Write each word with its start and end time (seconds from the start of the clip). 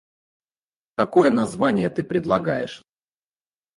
Какое 0.95 1.29
название 1.29 1.91
ты 1.91 2.01
предлагаешь? 2.01 2.81